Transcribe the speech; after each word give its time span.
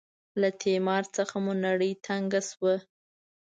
له 0.41 0.49
تیمار 0.61 1.03
څخه 1.15 1.35
مو 1.43 1.53
نړۍ 1.65 1.91
تنګه 2.05 2.41
شوه. 2.49 2.75